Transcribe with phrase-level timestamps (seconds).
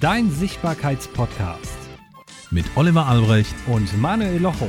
[0.00, 1.78] dein Sichtbarkeitspodcast
[2.50, 4.68] mit Oliver Albrecht und Manuel Locho.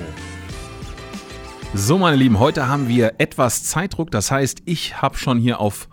[1.73, 4.12] So, meine Lieben, heute haben wir etwas Zeitdruck.
[4.12, 5.90] Das heißt, ich habe schon hier auf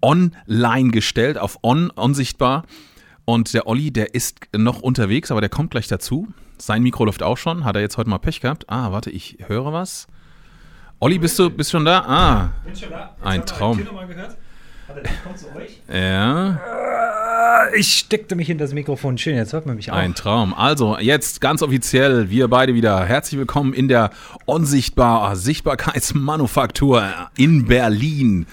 [0.00, 2.64] Online gestellt, auf On, unsichtbar.
[3.24, 6.28] Und der Olli, der ist noch unterwegs, aber der kommt gleich dazu.
[6.58, 7.64] Sein Mikro läuft auch schon.
[7.64, 8.64] Hat er jetzt heute mal Pech gehabt?
[8.68, 10.06] Ah, warte, ich höre was.
[10.98, 12.00] Olli, bist du bist schon da?
[12.00, 13.14] Ah, Bin schon da.
[13.16, 13.76] Jetzt Ein Traum.
[13.76, 14.36] die Tür noch mal gehört.
[14.86, 15.80] Warte, ich komm zu euch.
[15.88, 16.58] ja,
[17.74, 19.18] Ich steckte mich in das Mikrofon.
[19.18, 19.96] Schön, jetzt hört man mich auch.
[19.96, 20.54] ein Traum.
[20.54, 23.04] Also, jetzt ganz offiziell, wir beide wieder.
[23.04, 24.10] Herzlich willkommen in der
[24.44, 27.04] Unsichtbar Sichtbarkeitsmanufaktur
[27.36, 28.46] in Berlin.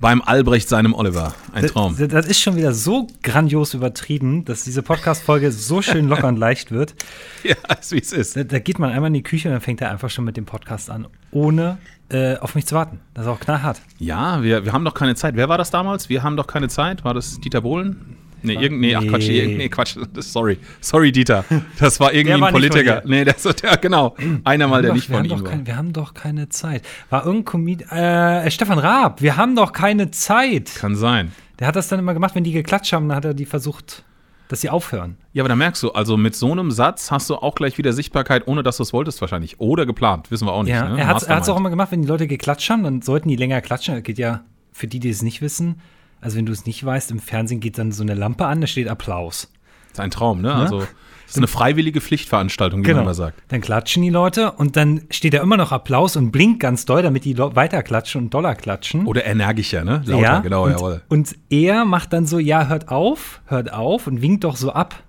[0.00, 1.34] Beim Albrecht, seinem Oliver.
[1.52, 1.94] Ein Traum.
[1.98, 6.38] Das, das ist schon wieder so grandios übertrieben, dass diese Podcast-Folge so schön locker und
[6.38, 6.94] leicht wird.
[7.44, 8.34] Ja, ist wie es ist.
[8.36, 10.38] Da, da geht man einmal in die Küche und dann fängt er einfach schon mit
[10.38, 11.76] dem Podcast an, ohne
[12.08, 13.00] äh, auf mich zu warten.
[13.12, 13.82] Das ist auch knallhart.
[13.98, 15.36] Ja, wir, wir haben doch keine Zeit.
[15.36, 16.08] Wer war das damals?
[16.08, 17.04] Wir haben doch keine Zeit.
[17.04, 18.16] War das Dieter Bohlen?
[18.42, 19.68] Nee, irgend, nee, ach Quatsch, Nee.
[19.68, 19.96] Quatsch.
[20.18, 20.58] Sorry.
[20.80, 21.44] Sorry, Dieter.
[21.78, 23.02] Das war irgendwie Der war ein Politiker.
[23.04, 24.16] Nee, das der, genau.
[24.44, 25.50] Einer mal, der wir, nicht von doch ihm war.
[25.50, 26.82] kein, wir haben doch keine Zeit.
[27.10, 30.70] War irgendein Comedian, äh, Stefan Raab, wir haben doch keine Zeit.
[30.76, 31.32] Kann sein.
[31.58, 34.04] Der hat das dann immer gemacht, wenn die geklatscht haben, dann hat er die versucht,
[34.48, 35.16] dass sie aufhören.
[35.32, 37.92] Ja, aber da merkst du, also mit so einem Satz hast du auch gleich wieder
[37.92, 39.60] Sichtbarkeit, ohne dass du es wolltest wahrscheinlich.
[39.60, 40.72] Oder geplant, wissen wir auch nicht.
[40.72, 40.98] Ja, ne?
[40.98, 43.60] er hat es auch immer gemacht, wenn die Leute geklatscht haben, dann sollten die länger
[43.60, 43.94] klatschen.
[43.94, 44.42] Das geht ja
[44.72, 45.80] für die, die es nicht wissen.
[46.20, 48.66] Also wenn du es nicht weißt, im Fernsehen geht dann so eine Lampe an, da
[48.66, 49.50] steht Applaus.
[49.88, 50.54] Das ist ein Traum, ne?
[50.54, 50.88] Also, das
[51.30, 52.98] ist eine freiwillige Pflichtveranstaltung, wie Genau.
[52.98, 53.40] man immer sagt.
[53.48, 57.02] Dann klatschen die Leute und dann steht da immer noch Applaus und blinkt ganz doll,
[57.02, 59.06] damit die Leute weiter klatschen und doller klatschen.
[59.06, 60.02] Oder energischer, ne?
[60.06, 61.02] Lauter, ja, genau, und, jawohl.
[61.08, 65.02] Und er macht dann so, ja, hört auf, hört auf und winkt doch so ab.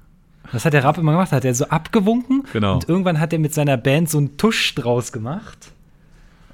[0.51, 2.43] Das hat der Rapp immer gemacht, hat er so abgewunken.
[2.53, 2.73] Genau.
[2.75, 5.71] Und irgendwann hat er mit seiner Band so einen Tusch draus gemacht.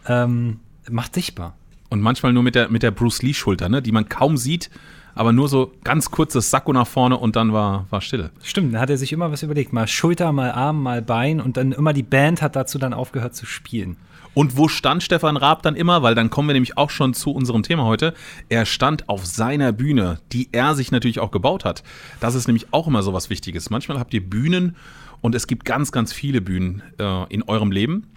[0.08, 1.56] Ähm, macht sichtbar.
[1.90, 3.82] Und manchmal nur mit der, mit der Bruce Lee-Schulter, ne?
[3.82, 4.70] Die man kaum sieht,
[5.16, 8.32] aber nur so ganz kurzes Sakko nach vorne und dann war, war Stille.
[8.44, 9.74] Stimmt, da hat er sich immer was überlegt.
[9.74, 13.36] Mal Schulter, mal Arm, mal Bein und dann immer die Band hat dazu dann aufgehört
[13.36, 13.98] zu spielen.
[14.36, 16.04] Und wo stand Stefan Raab dann immer?
[16.04, 18.14] Weil dann kommen wir nämlich auch schon zu unserem Thema heute.
[18.50, 21.82] Er stand auf seiner Bühne, die er sich natürlich auch gebaut hat.
[22.20, 23.72] Das ist nämlich auch immer so was Wichtiges.
[23.72, 24.76] Manchmal habt ihr Bühnen
[25.22, 28.12] und es gibt ganz, ganz viele Bühnen äh, in eurem Leben.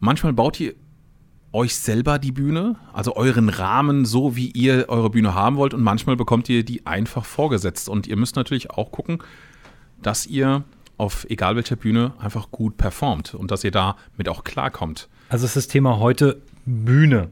[0.00, 0.74] Manchmal baut ihr
[1.52, 5.74] euch selber die Bühne, also euren Rahmen, so wie ihr eure Bühne haben wollt.
[5.74, 7.88] Und manchmal bekommt ihr die einfach vorgesetzt.
[7.88, 9.18] Und ihr müsst natürlich auch gucken,
[10.00, 10.64] dass ihr
[10.98, 15.08] auf egal welcher Bühne einfach gut performt und dass ihr damit auch klarkommt.
[15.28, 17.28] Also ist das Thema heute Bühne.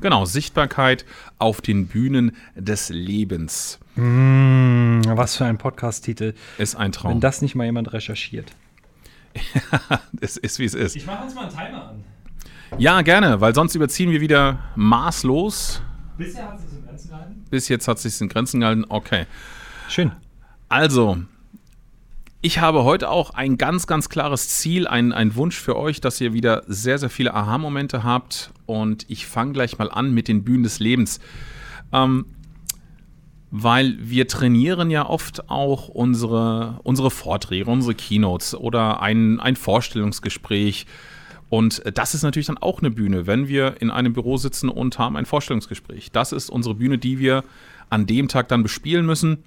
[0.00, 1.04] Genau, Sichtbarkeit
[1.38, 6.32] auf den Bühnen des Lebens Hm, was für ein Podcast-Titel.
[6.56, 7.20] ist ein Wenn Traum.
[7.20, 8.50] das nicht mal jemand recherchiert.
[10.20, 10.96] Es ist, wie es ist.
[10.96, 12.04] Ich mache uns mal einen Timer an.
[12.78, 15.82] Ja, gerne, weil sonst überziehen wir wieder maßlos.
[16.16, 17.44] Bisher hat es in Grenzen gehalten.
[17.50, 18.84] Bis jetzt hat sich in Grenzen gehalten.
[18.88, 19.26] Okay.
[19.88, 20.12] Schön.
[20.68, 21.18] Also,
[22.42, 26.20] ich habe heute auch ein ganz, ganz klares Ziel, ein, ein Wunsch für euch, dass
[26.20, 28.52] ihr wieder sehr, sehr viele Aha-Momente habt.
[28.66, 31.20] Und ich fange gleich mal an mit den Bühnen des Lebens.
[31.92, 32.26] Ähm,
[33.50, 40.86] weil wir trainieren ja oft auch unsere, unsere Vorträge, unsere Keynotes oder ein, ein Vorstellungsgespräch.
[41.50, 44.98] Und das ist natürlich dann auch eine Bühne, wenn wir in einem Büro sitzen und
[44.98, 46.12] haben ein Vorstellungsgespräch.
[46.12, 47.44] Das ist unsere Bühne, die wir
[47.90, 49.42] an dem Tag dann bespielen müssen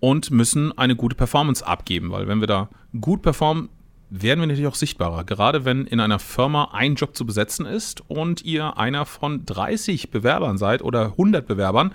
[0.00, 2.68] und müssen eine gute Performance abgeben, weil wenn wir da
[3.00, 3.68] gut performen,
[4.10, 5.24] werden wir natürlich auch sichtbarer.
[5.24, 10.10] Gerade wenn in einer Firma ein Job zu besetzen ist und ihr einer von 30
[10.10, 11.92] Bewerbern seid oder 100 Bewerbern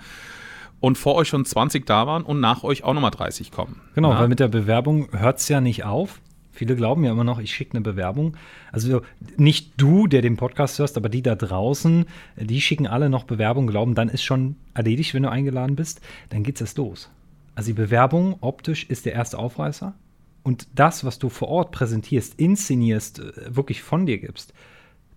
[0.80, 3.80] und vor euch schon 20 da waren und nach euch auch nochmal 30 kommen.
[3.94, 4.20] Genau, Ja?
[4.20, 6.20] weil mit der Bewerbung hört es ja nicht auf.
[6.52, 8.36] Viele glauben ja immer noch, ich schicke eine Bewerbung.
[8.70, 9.00] Also
[9.36, 12.04] nicht du, der den Podcast hörst, aber die da draußen,
[12.36, 16.02] die schicken alle noch Bewerbung, glauben, dann ist schon erledigt, wenn du eingeladen bist.
[16.28, 17.10] Dann geht's erst los.
[17.54, 19.94] Also die Bewerbung optisch ist der erste Aufreißer.
[20.42, 24.52] Und das, was du vor Ort präsentierst, inszenierst, äh, wirklich von dir gibst,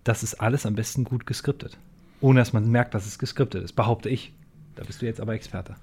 [0.04, 1.78] das ist alles am besten gut geskriptet.
[2.20, 4.32] Ohne dass man merkt, dass es geskriptet ist, behaupte ich.
[4.76, 5.74] Da bist du jetzt aber Experte.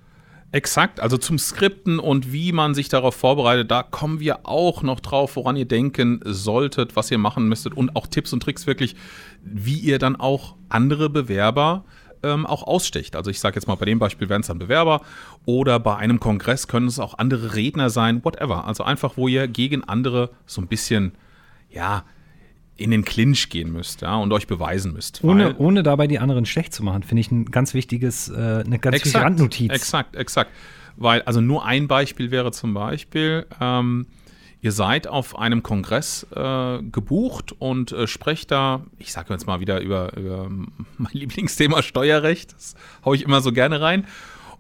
[0.54, 5.00] Exakt, also zum Skripten und wie man sich darauf vorbereitet, da kommen wir auch noch
[5.00, 8.96] drauf, woran ihr denken solltet, was ihr machen müsstet und auch Tipps und Tricks wirklich,
[9.42, 11.86] wie ihr dann auch andere Bewerber
[12.22, 13.16] ähm, auch aussticht.
[13.16, 15.02] Also ich sage jetzt mal, bei dem Beispiel wären es dann Bewerber
[15.46, 18.68] oder bei einem Kongress können es auch andere Redner sein, whatever.
[18.68, 21.14] Also einfach, wo ihr gegen andere so ein bisschen,
[21.72, 22.04] ja,
[22.76, 25.24] in den Clinch gehen müsst, ja, und euch beweisen müsst.
[25.24, 28.80] Ohne, ohne dabei die anderen schlecht zu machen, finde ich ein ganz wichtiges, äh, eine
[28.80, 29.72] ganz wichtige Randnotiz.
[29.72, 30.52] Exakt, exakt.
[30.96, 34.08] Weil, also nur ein Beispiel wäre zum Beispiel, ähm,
[34.62, 39.60] ihr seid auf einem Kongress äh, gebucht und äh, sprecht da, ich sage jetzt mal
[39.60, 40.50] wieder über, über
[40.98, 42.76] mein Lieblingsthema Steuerrecht, das
[43.06, 44.08] haue ich immer so gerne rein.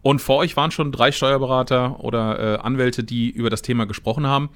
[0.03, 4.27] Und vor euch waren schon drei Steuerberater oder äh, Anwälte, die über das Thema gesprochen
[4.27, 4.49] haben.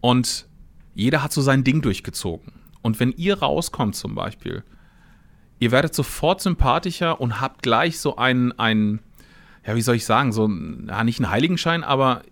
[0.00, 0.46] Und
[0.94, 2.52] jeder hat so sein Ding durchgezogen.
[2.88, 4.64] Und wenn ihr rauskommt zum Beispiel,
[5.58, 9.00] ihr werdet sofort sympathischer und habt gleich so einen, einen
[9.66, 12.22] ja, wie soll ich sagen, so, ja, nicht einen Heiligenschein, aber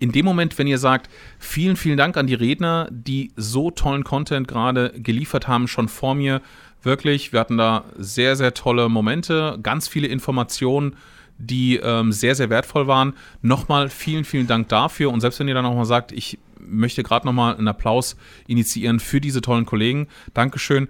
[0.00, 1.08] in dem Moment, wenn ihr sagt,
[1.38, 6.16] vielen, vielen Dank an die Redner, die so tollen Content gerade geliefert haben, schon vor
[6.16, 6.42] mir,
[6.82, 10.96] wirklich, wir hatten da sehr, sehr tolle Momente, ganz viele Informationen,
[11.38, 13.12] die ähm, sehr, sehr wertvoll waren.
[13.40, 15.12] Nochmal vielen, vielen Dank dafür.
[15.12, 18.16] Und selbst wenn ihr dann nochmal sagt, ich möchte gerade nochmal einen Applaus
[18.46, 20.88] initiieren für diese tollen Kollegen, Dankeschön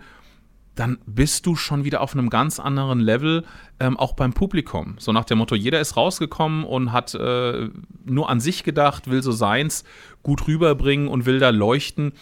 [0.75, 3.45] dann bist du schon wieder auf einem ganz anderen Level,
[3.79, 4.97] ähm, auch beim Publikum.
[4.99, 7.69] So nach dem Motto, jeder ist rausgekommen und hat äh,
[8.05, 9.85] nur an sich gedacht, will so seins
[10.23, 12.13] gut rüberbringen und will da leuchten.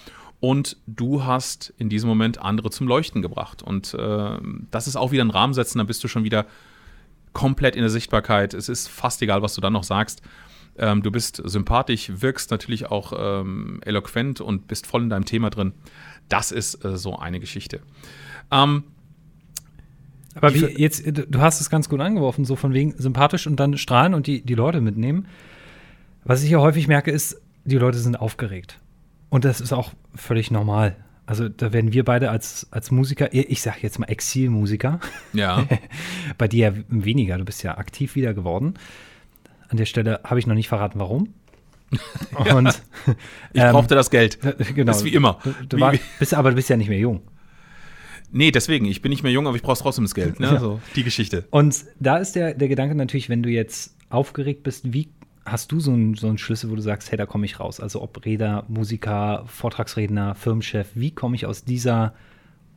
[0.40, 3.62] Und du hast in diesem Moment andere zum Leuchten gebracht.
[3.62, 4.38] Und äh,
[4.70, 6.46] das ist auch wieder ein Rahmen setzen, dann bist du schon wieder
[7.32, 8.52] komplett in der Sichtbarkeit.
[8.52, 10.20] Es ist fast egal, was du dann noch sagst.
[10.78, 15.50] Ähm, du bist sympathisch, wirkst natürlich auch ähm, eloquent und bist voll in deinem Thema
[15.50, 15.72] drin.
[16.28, 17.80] Das ist äh, so eine Geschichte.
[18.50, 18.84] Ähm,
[20.34, 23.76] aber wie, jetzt, du hast es ganz gut angeworfen, so von wegen sympathisch und dann
[23.76, 25.26] strahlen und die, die Leute mitnehmen.
[26.24, 28.78] Was ich ja häufig merke, ist, die Leute sind aufgeregt.
[29.28, 30.96] Und das ist auch völlig normal.
[31.26, 35.00] Also da werden wir beide als, als Musiker, ich sag jetzt mal Exilmusiker.
[35.32, 35.66] Ja.
[36.38, 38.74] Bei dir ja weniger, du bist ja aktiv wieder geworden.
[39.72, 41.32] An der Stelle habe ich noch nicht verraten, warum.
[42.54, 42.68] Und,
[43.54, 44.38] ich ähm, brauchte das Geld.
[44.74, 44.84] Genau.
[44.84, 45.38] Das ist wie immer.
[45.42, 47.22] Du, du war, bist, aber du bist ja nicht mehr jung.
[48.30, 48.84] Nee, deswegen.
[48.84, 50.40] Ich bin nicht mehr jung, aber ich brauche trotzdem das Geld.
[50.40, 50.46] Ne?
[50.48, 50.60] Ja.
[50.60, 51.46] So, die Geschichte.
[51.50, 55.08] Und da ist der, der Gedanke natürlich, wenn du jetzt aufgeregt bist, wie
[55.46, 57.80] hast du so einen, so einen Schlüssel, wo du sagst, hey, da komme ich raus?
[57.80, 62.12] Also ob Räder, Musiker, Vortragsredner, Firmenchef, wie komme ich aus dieser,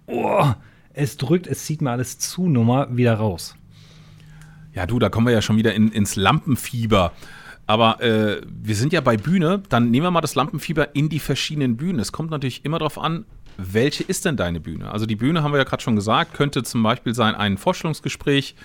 [0.07, 0.45] oh,
[0.93, 3.57] es drückt, es zieht mir alles zu Nummer wieder raus?
[4.75, 7.13] Ja, du, da kommen wir ja schon wieder in, ins Lampenfieber.
[7.65, 11.19] Aber äh, wir sind ja bei Bühne, dann nehmen wir mal das Lampenfieber in die
[11.19, 11.99] verschiedenen Bühnen.
[11.99, 13.25] Es kommt natürlich immer darauf an,
[13.57, 14.91] welche ist denn deine Bühne?
[14.91, 18.55] Also die Bühne haben wir ja gerade schon gesagt, könnte zum Beispiel sein ein Vorstellungsgespräch.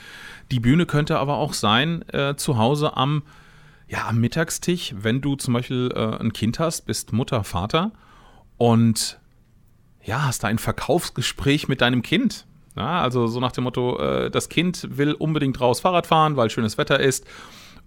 [0.51, 3.23] Die Bühne könnte aber auch sein äh, zu Hause am,
[3.89, 7.93] ja, am Mittagstisch, wenn du zum Beispiel äh, ein Kind hast, bist Mutter, Vater
[8.59, 9.21] und
[10.03, 12.47] ja, hast da ein Verkaufsgespräch mit deinem Kind.
[12.81, 16.49] Ja, also so nach dem Motto, äh, das Kind will unbedingt raus Fahrrad fahren, weil
[16.49, 17.27] schönes Wetter ist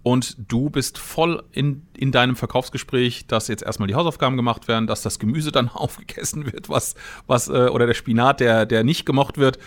[0.04, 4.86] und du bist voll in, in deinem Verkaufsgespräch, dass jetzt erstmal die Hausaufgaben gemacht werden,
[4.86, 6.94] dass das Gemüse dann aufgegessen wird, was,
[7.26, 9.58] was, äh, oder der Spinat, der, der nicht gemocht wird.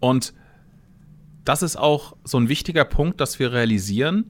[0.00, 0.34] Und
[1.44, 4.24] das ist auch so ein wichtiger Punkt, dass wir realisieren,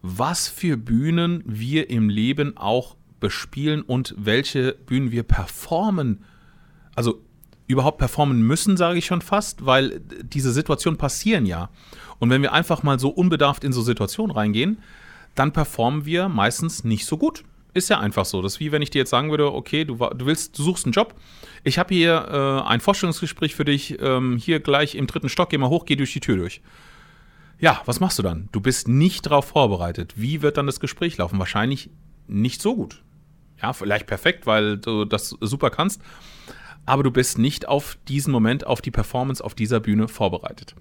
[0.00, 6.24] was für Bühnen wir im Leben auch bespielen und welche Bühnen wir performen.
[6.94, 7.22] Also
[7.72, 11.70] überhaupt performen müssen, sage ich schon fast, weil diese Situationen passieren ja.
[12.18, 14.78] Und wenn wir einfach mal so unbedarft in so Situationen reingehen,
[15.34, 17.44] dann performen wir meistens nicht so gut.
[17.74, 18.42] Ist ja einfach so.
[18.42, 20.84] Das ist wie wenn ich dir jetzt sagen würde, okay, du, du willst, du suchst
[20.84, 21.14] einen Job.
[21.64, 22.28] Ich habe hier
[22.64, 25.96] äh, ein Vorstellungsgespräch für dich, ähm, hier gleich im dritten Stock, geh mal hoch, geh
[25.96, 26.60] durch die Tür durch.
[27.58, 28.48] Ja, was machst du dann?
[28.52, 30.14] Du bist nicht darauf vorbereitet.
[30.16, 31.38] Wie wird dann das Gespräch laufen?
[31.38, 31.90] Wahrscheinlich
[32.26, 33.02] nicht so gut.
[33.62, 36.02] Ja, vielleicht perfekt, weil du das super kannst.
[36.86, 40.74] Aber du bist nicht auf diesen Moment, auf die Performance auf dieser Bühne vorbereitet.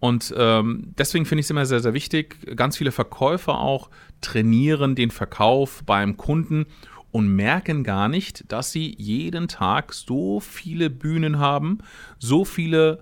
[0.00, 2.56] Und ähm, deswegen finde ich es immer sehr, sehr wichtig.
[2.56, 3.88] Ganz viele Verkäufer auch
[4.20, 6.66] trainieren den Verkauf beim Kunden
[7.12, 11.78] und merken gar nicht, dass sie jeden Tag so viele Bühnen haben,
[12.18, 12.98] so viele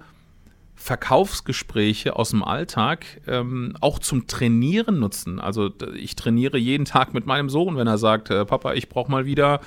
[0.80, 5.38] Verkaufsgespräche aus dem Alltag ähm, auch zum Trainieren nutzen.
[5.38, 9.10] Also ich trainiere jeden Tag mit meinem Sohn, wenn er sagt, äh, Papa, ich brauche
[9.10, 9.60] mal wieder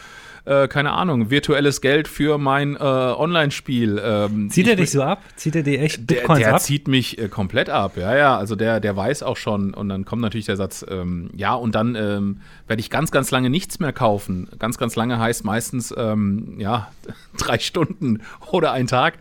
[0.46, 4.02] äh, keine Ahnung, virtuelles Geld für mein äh, Online-Spiel.
[4.04, 5.22] Ähm, zieht er dich so ab?
[5.36, 6.54] Zieht er dir echt Bitcoins der, der ab?
[6.54, 8.38] Der zieht mich äh, komplett ab, ja, ja.
[8.38, 9.74] Also der, der weiß auch schon.
[9.74, 13.32] Und dann kommt natürlich der Satz, ähm, ja, und dann ähm, werde ich ganz, ganz
[13.32, 14.50] lange nichts mehr kaufen.
[14.60, 16.92] Ganz, ganz lange heißt meistens, ähm, ja,
[17.38, 19.20] drei Stunden oder ein Tag.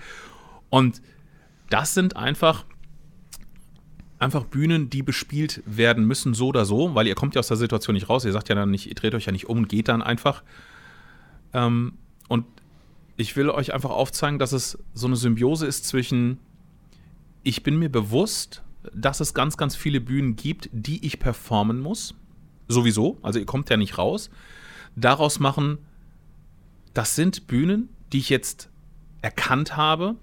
[0.70, 1.02] Und
[1.72, 2.64] das sind einfach
[4.18, 7.56] einfach Bühnen, die bespielt werden müssen, so oder so, weil ihr kommt ja aus der
[7.56, 8.24] Situation nicht raus.
[8.24, 10.44] Ihr sagt ja dann nicht, ihr dreht euch ja nicht um und geht dann einfach.
[11.52, 11.94] Ähm,
[12.28, 12.46] und
[13.16, 16.38] ich will euch einfach aufzeigen, dass es so eine Symbiose ist zwischen,
[17.42, 18.62] ich bin mir bewusst,
[18.94, 22.14] dass es ganz, ganz viele Bühnen gibt, die ich performen muss.
[22.68, 24.30] Sowieso, also ihr kommt ja nicht raus.
[24.94, 25.78] Daraus machen,
[26.94, 28.70] das sind Bühnen, die ich jetzt
[29.20, 30.16] erkannt habe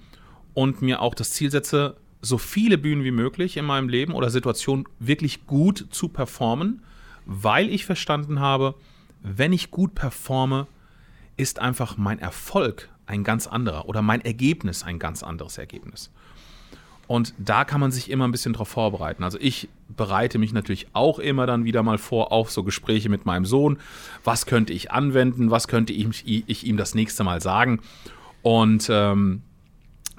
[0.59, 4.29] und mir auch das Ziel setze, so viele Bühnen wie möglich in meinem Leben oder
[4.29, 6.83] Situationen wirklich gut zu performen,
[7.25, 8.75] weil ich verstanden habe,
[9.21, 10.67] wenn ich gut performe,
[11.37, 16.11] ist einfach mein Erfolg ein ganz anderer oder mein Ergebnis ein ganz anderes Ergebnis.
[17.07, 19.23] Und da kann man sich immer ein bisschen drauf vorbereiten.
[19.23, 23.25] Also ich bereite mich natürlich auch immer dann wieder mal vor auf so Gespräche mit
[23.25, 23.77] meinem Sohn.
[24.25, 25.51] Was könnte ich anwenden?
[25.51, 27.79] Was könnte ich, ich ihm das nächste Mal sagen?
[28.41, 29.43] Und ähm,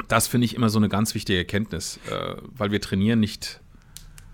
[0.08, 3.60] das finde ich immer so eine ganz wichtige Erkenntnis, äh, weil wir trainieren nicht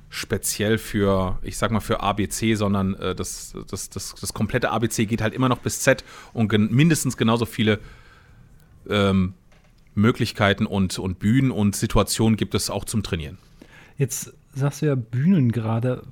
[0.08, 5.06] speziell für, ich sag mal, für ABC, sondern äh, das, das, das, das komplette ABC
[5.06, 7.80] geht halt immer noch bis Z und gen mindestens genauso viele
[8.88, 9.34] ähm,
[9.94, 13.38] Möglichkeiten und, und Bühnen und Situationen gibt es auch zum Trainieren.
[13.98, 16.02] Jetzt sagst du ja Bühnen gerade,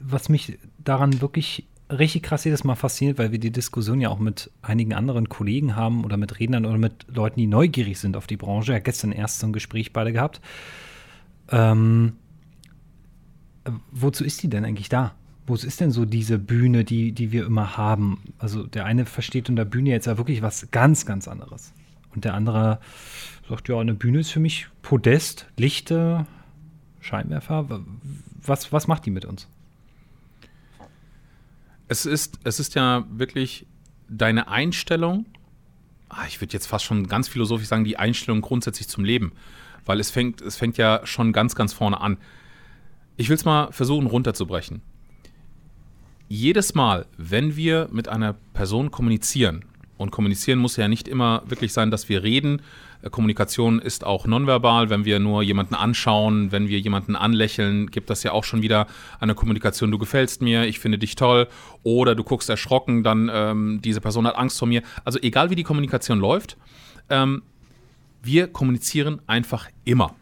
[0.00, 4.18] was mich daran wirklich richtig krass jedes Mal fasziniert, weil wir die Diskussion ja auch
[4.18, 8.26] mit einigen anderen Kollegen haben oder mit Rednern oder mit Leuten, die neugierig sind auf
[8.26, 8.72] die Branche.
[8.72, 10.40] Ja, gestern erst so ein Gespräch beide gehabt.
[11.50, 12.14] Ähm,
[13.90, 15.14] wozu ist die denn eigentlich da?
[15.46, 18.22] Wo ist denn so diese Bühne, die, die wir immer haben?
[18.38, 21.72] Also der eine versteht unter Bühne jetzt ja wirklich was ganz, ganz anderes.
[22.14, 22.80] Und der andere
[23.48, 26.26] sagt, ja, eine Bühne ist für mich Podest, Lichter,
[27.00, 27.84] Scheinwerfer.
[28.40, 29.48] Was, was macht die mit uns?
[31.94, 33.66] Es ist, es ist ja wirklich
[34.08, 35.26] deine Einstellung,
[36.08, 39.30] ah, ich würde jetzt fast schon ganz philosophisch sagen, die Einstellung grundsätzlich zum Leben.
[39.84, 42.16] Weil es fängt, es fängt ja schon ganz, ganz vorne an.
[43.16, 44.82] Ich will es mal versuchen runterzubrechen.
[46.26, 49.64] Jedes Mal, wenn wir mit einer Person kommunizieren,
[49.96, 52.62] und kommunizieren muss ja nicht immer wirklich sein, dass wir reden.
[53.04, 54.90] Äh, Kommunikation ist auch nonverbal.
[54.90, 58.86] Wenn wir nur jemanden anschauen, wenn wir jemanden anlächeln, gibt das ja auch schon wieder
[59.20, 59.90] eine Kommunikation.
[59.90, 61.48] Du gefällst mir, ich finde dich toll.
[61.82, 64.82] Oder du guckst erschrocken, dann ähm, diese Person hat Angst vor mir.
[65.04, 66.56] Also egal wie die Kommunikation läuft,
[67.10, 67.42] ähm,
[68.22, 70.14] wir kommunizieren einfach immer.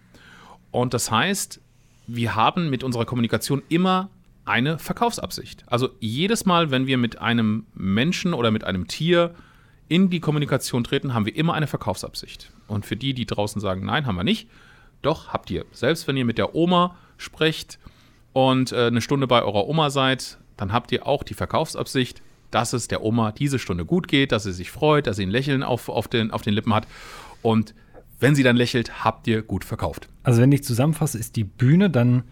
[0.71, 1.61] Und das heißt,
[2.09, 4.11] wir haben mit unserer Kommunikation immer
[4.45, 5.63] eine Verkaufsabsicht.
[5.69, 9.35] Also jedes Mal, wenn wir mit einem Menschen oder mit einem Tier
[9.89, 12.51] in die Kommunikation treten, haben wir immer eine Verkaufsabsicht.
[12.73, 14.49] Und für die, die draußen sagen, nein, haben wir nicht,
[15.03, 15.65] doch habt ihr.
[15.73, 17.79] Selbst wenn ihr mit der Oma sprecht
[18.33, 22.73] und äh, eine Stunde bei eurer Oma seid, dann habt ihr auch die Verkaufsabsicht, dass
[22.73, 25.63] es der Oma diese Stunde gut geht, dass sie sich freut, dass sie ein Lächeln
[25.63, 26.87] auf, auf, den, auf den Lippen hat.
[27.41, 27.75] Und
[28.21, 30.09] wenn sie dann lächelt, habt ihr gut verkauft.
[30.23, 32.23] Also wenn ich zusammenfasse, ist die Bühne dann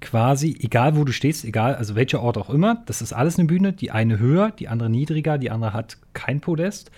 [0.00, 3.46] quasi, egal wo du stehst, egal, also welcher Ort auch immer, das ist alles eine
[3.46, 6.90] Bühne, die eine höher, die andere niedriger, die andere hat kein Podest.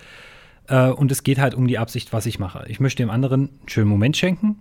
[0.69, 2.64] Äh, und es geht halt um die Absicht, was ich mache.
[2.69, 4.59] Ich möchte dem anderen einen schönen Moment schenken,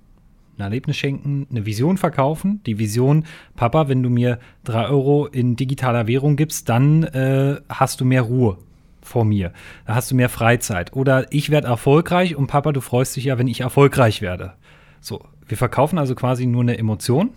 [0.58, 2.62] ein Erlebnis schenken, eine Vision verkaufen.
[2.66, 8.02] Die Vision, Papa, wenn du mir drei Euro in digitaler Währung gibst, dann äh, hast
[8.02, 8.58] du mehr Ruhe
[9.02, 9.52] vor mir.
[9.86, 10.94] Da hast du mehr Freizeit.
[10.94, 14.54] Oder ich werde erfolgreich und Papa, du freust dich ja, wenn ich erfolgreich werde.
[15.00, 17.32] So, wir verkaufen also quasi nur eine Emotion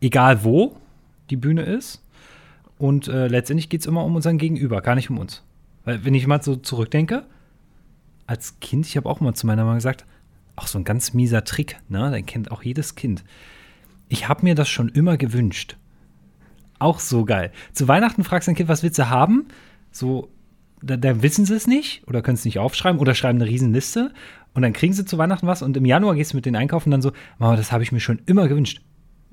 [0.00, 0.76] egal wo
[1.30, 2.04] die Bühne ist.
[2.78, 5.42] Und äh, letztendlich geht es immer um unseren Gegenüber, gar nicht um uns.
[5.84, 7.24] Weil, wenn ich mal so zurückdenke,
[8.28, 10.06] als Kind, ich habe auch mal zu meiner Mama gesagt,
[10.54, 12.10] auch so ein ganz mieser Trick, ne?
[12.10, 13.24] Den kennt auch jedes Kind.
[14.08, 15.76] Ich habe mir das schon immer gewünscht.
[16.78, 17.52] Auch so geil.
[17.72, 19.48] Zu Weihnachten fragst du ein Kind, was willst du haben?
[19.90, 20.30] So,
[20.80, 24.12] da, da wissen sie es nicht oder können es nicht aufschreiben oder schreiben eine Riesenliste
[24.54, 26.90] und dann kriegen sie zu Weihnachten was und im Januar gehst du mit denen einkaufen
[26.90, 28.80] dann so, Mama, das habe ich mir schon immer gewünscht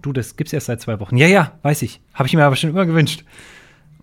[0.05, 1.17] du, das gibt's erst seit zwei Wochen.
[1.17, 2.01] Ja, ja, weiß ich.
[2.13, 3.23] Habe ich mir aber schon immer gewünscht.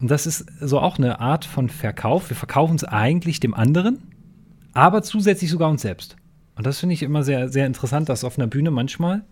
[0.01, 2.31] Und das ist so auch eine Art von Verkauf.
[2.31, 4.03] Wir verkaufen es eigentlich dem anderen,
[4.73, 6.17] aber zusätzlich sogar uns selbst.
[6.55, 9.25] Und das finde ich immer sehr, sehr interessant, dass auf einer Bühne manchmal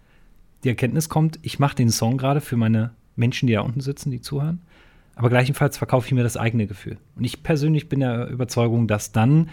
[0.65, 4.11] die Erkenntnis kommt, ich mache den Song gerade für meine Menschen, die da unten sitzen,
[4.11, 4.61] die zuhören.
[5.15, 6.99] Aber gleichenfalls verkaufe ich mir das eigene Gefühl.
[7.17, 9.51] Und ich persönlich bin der Überzeugung, dass dann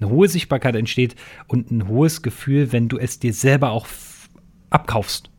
[0.00, 1.16] eine hohe Sichtbarkeit entsteht
[1.46, 3.86] und ein hohes Gefühl, wenn du es dir selber auch
[4.70, 5.30] abkaufst.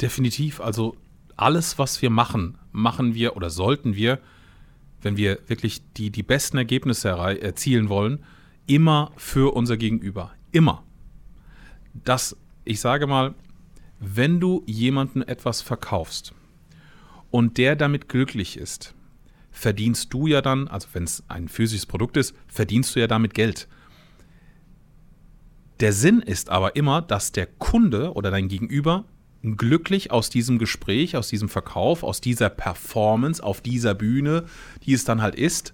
[0.00, 0.60] Definitiv.
[0.60, 0.96] Also
[1.36, 4.18] alles, was wir machen, machen wir oder sollten wir,
[5.02, 8.20] wenn wir wirklich die, die besten Ergebnisse erzielen wollen,
[8.66, 10.32] immer für unser Gegenüber.
[10.52, 10.84] Immer.
[11.92, 13.34] Das, ich sage mal,
[13.98, 16.32] wenn du jemanden etwas verkaufst
[17.30, 18.94] und der damit glücklich ist,
[19.50, 23.34] verdienst du ja dann, also wenn es ein physisches Produkt ist, verdienst du ja damit
[23.34, 23.68] Geld.
[25.80, 29.04] Der Sinn ist aber immer, dass der Kunde oder dein Gegenüber
[29.42, 34.44] glücklich aus diesem Gespräch, aus diesem Verkauf, aus dieser Performance, auf dieser Bühne,
[34.84, 35.72] die es dann halt ist,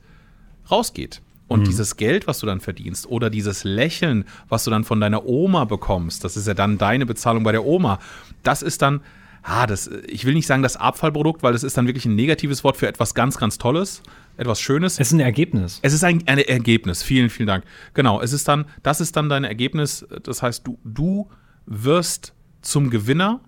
[0.70, 1.22] rausgeht.
[1.48, 1.64] Und mhm.
[1.64, 5.64] dieses Geld, was du dann verdienst, oder dieses Lächeln, was du dann von deiner Oma
[5.64, 7.98] bekommst, das ist ja dann deine Bezahlung bei der Oma,
[8.42, 9.00] das ist dann,
[9.42, 12.64] ah, das, ich will nicht sagen das Abfallprodukt, weil das ist dann wirklich ein negatives
[12.64, 14.02] Wort für etwas ganz, ganz Tolles,
[14.36, 14.94] etwas Schönes.
[14.94, 15.78] Es ist ein Ergebnis.
[15.82, 17.02] Es ist ein, ein Ergebnis.
[17.02, 17.64] Vielen, vielen Dank.
[17.94, 20.06] Genau, es ist dann, das ist dann dein Ergebnis.
[20.24, 21.28] Das heißt, du, du
[21.66, 23.40] wirst zum Gewinner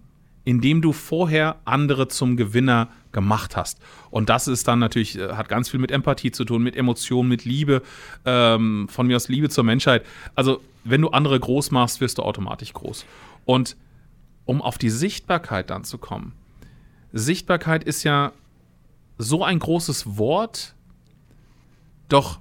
[0.48, 3.78] indem du vorher andere zum Gewinner gemacht hast.
[4.10, 7.28] Und das ist dann natürlich, äh, hat ganz viel mit Empathie zu tun, mit Emotionen,
[7.28, 7.82] mit Liebe,
[8.24, 10.04] ähm, von mir aus Liebe zur Menschheit.
[10.34, 13.04] Also, wenn du andere groß machst, wirst du automatisch groß.
[13.44, 13.76] Und
[14.44, 16.32] um auf die Sichtbarkeit dann zu kommen.
[17.12, 18.32] Sichtbarkeit ist ja
[19.18, 20.74] so ein großes Wort,
[22.08, 22.40] doch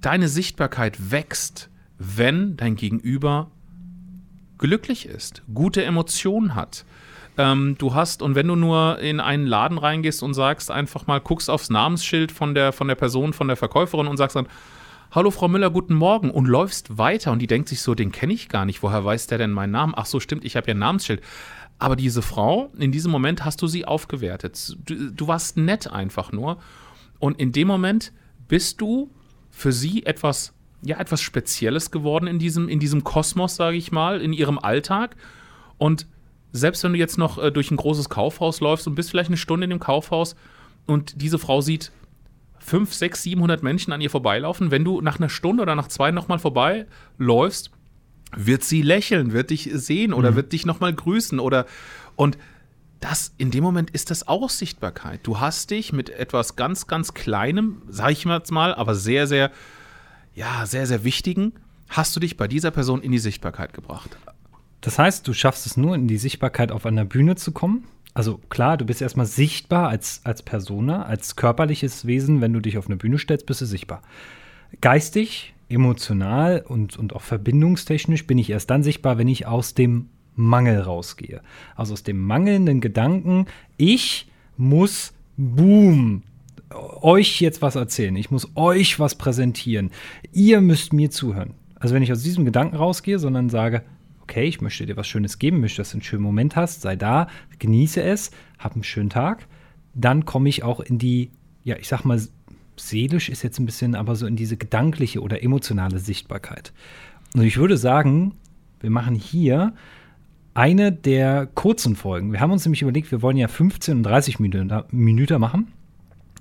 [0.00, 3.50] deine Sichtbarkeit wächst, wenn dein Gegenüber
[4.58, 6.84] glücklich ist, gute Emotionen hat.
[7.36, 11.20] Ähm, du hast, und wenn du nur in einen Laden reingehst und sagst einfach mal,
[11.20, 14.46] guckst aufs Namensschild von der, von der Person, von der Verkäuferin und sagst dann,
[15.14, 18.32] Hallo Frau Müller, guten Morgen und läufst weiter und die denkt sich so, den kenne
[18.32, 19.94] ich gar nicht, woher weiß der denn meinen Namen?
[19.96, 21.22] Ach so, stimmt, ich habe ja ein Namensschild.
[21.78, 24.76] Aber diese Frau, in diesem Moment hast du sie aufgewertet.
[24.84, 26.58] Du, du warst nett einfach nur.
[27.20, 28.12] Und in dem Moment
[28.48, 29.10] bist du
[29.50, 34.20] für sie etwas, ja, etwas Spezielles geworden in diesem, in diesem Kosmos, sage ich mal,
[34.20, 35.14] in ihrem Alltag.
[35.78, 36.08] Und
[36.54, 39.36] selbst wenn du jetzt noch äh, durch ein großes Kaufhaus läufst und bist vielleicht eine
[39.36, 40.36] Stunde in dem Kaufhaus
[40.86, 41.90] und diese Frau sieht
[42.60, 46.12] 5, 6, 700 Menschen an ihr vorbeilaufen, wenn du nach einer Stunde oder nach zwei
[46.12, 47.72] nochmal vorbeiläufst,
[48.36, 50.36] wird sie lächeln, wird dich sehen oder mhm.
[50.36, 51.66] wird dich nochmal grüßen oder
[52.14, 52.38] und
[53.00, 55.20] das in dem Moment ist das auch Sichtbarkeit.
[55.24, 59.50] Du hast dich mit etwas ganz, ganz Kleinem, sag ich jetzt mal, aber sehr, sehr,
[60.34, 61.52] ja, sehr, sehr Wichtigen,
[61.88, 64.16] hast du dich bei dieser Person in die Sichtbarkeit gebracht.
[64.84, 67.84] Das heißt, du schaffst es nur, in die Sichtbarkeit auf einer Bühne zu kommen.
[68.12, 72.42] Also klar, du bist erstmal sichtbar als, als Persona, als körperliches Wesen.
[72.42, 74.02] Wenn du dich auf eine Bühne stellst, bist du sichtbar.
[74.82, 80.10] Geistig emotional und, und auch verbindungstechnisch bin ich erst dann sichtbar, wenn ich aus dem
[80.34, 81.40] Mangel rausgehe.
[81.76, 83.46] Also aus dem mangelnden Gedanken,
[83.78, 86.24] ich muss, boom,
[87.00, 88.16] euch jetzt was erzählen.
[88.16, 89.92] Ich muss euch was präsentieren.
[90.30, 91.54] Ihr müsst mir zuhören.
[91.76, 93.82] Also wenn ich aus diesem Gedanken rausgehe, sondern sage,
[94.24, 96.96] okay, ich möchte dir was Schönes geben, möchte, dass du einen schönen Moment hast, sei
[96.96, 97.28] da,
[97.58, 99.46] genieße es, hab einen schönen Tag,
[99.94, 101.30] dann komme ich auch in die,
[101.62, 102.20] ja, ich sag mal,
[102.76, 106.72] seelisch ist jetzt ein bisschen, aber so in diese gedankliche oder emotionale Sichtbarkeit.
[107.34, 108.32] Und ich würde sagen,
[108.80, 109.74] wir machen hier
[110.54, 112.32] eine der kurzen Folgen.
[112.32, 115.72] Wir haben uns nämlich überlegt, wir wollen ja 15 und 30 Minuten machen.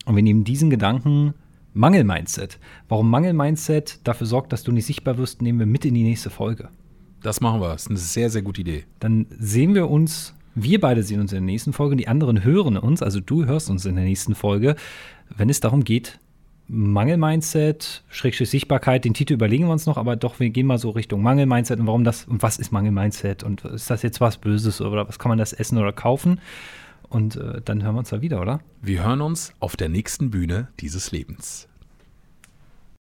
[0.05, 1.33] Und wir nehmen diesen Gedanken
[1.73, 2.59] Mangel-Mindset.
[2.87, 6.29] Warum Mangel-Mindset dafür sorgt, dass du nicht sichtbar wirst, nehmen wir mit in die nächste
[6.29, 6.69] Folge.
[7.23, 7.69] Das machen wir.
[7.69, 8.83] Das ist eine sehr, sehr gute Idee.
[8.99, 12.77] Dann sehen wir uns, wir beide sehen uns in der nächsten Folge, die anderen hören
[12.77, 14.75] uns, also du hörst uns in der nächsten Folge,
[15.35, 16.19] wenn es darum geht,
[16.67, 20.91] Mangel-Mindset, Schrägstrich Sichtbarkeit, den Titel überlegen wir uns noch, aber doch, wir gehen mal so
[20.91, 24.81] Richtung Mangel-Mindset und warum das, und was ist Mangel-Mindset und ist das jetzt was Böses
[24.81, 26.39] oder was kann man das essen oder kaufen?
[27.09, 28.61] Und äh, dann hören wir uns da wieder, oder?
[28.81, 31.67] Wir hören uns auf der nächsten Bühne dieses Lebens.